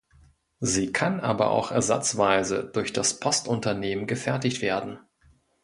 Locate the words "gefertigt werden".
4.07-4.97